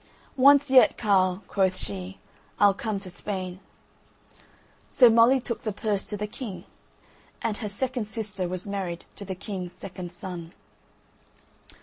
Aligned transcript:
"Once 0.35 0.71
yet, 0.71 0.97
carle," 0.97 1.43
quoth 1.47 1.77
she, 1.77 2.17
"I'll 2.59 2.73
come 2.73 2.99
to 3.01 3.09
Spain." 3.11 3.59
So 4.89 5.11
Molly 5.11 5.39
took 5.39 5.61
the 5.61 5.71
purse 5.71 6.01
to 6.01 6.17
the 6.17 6.25
king, 6.25 6.63
and 7.43 7.57
her 7.57 7.69
second 7.69 8.07
sister 8.09 8.47
was 8.47 8.65
married 8.65 9.05
to 9.17 9.25
the 9.25 9.35
king's 9.35 9.73
second 9.73 10.11
son. 10.11 10.53